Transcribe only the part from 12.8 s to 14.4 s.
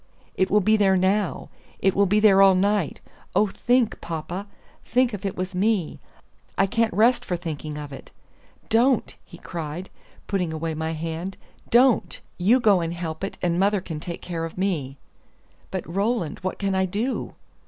and help it, and mother can take